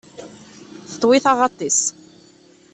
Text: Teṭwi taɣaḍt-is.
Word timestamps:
Teṭwi 0.91 1.19
taɣaḍt-is. 1.23 1.81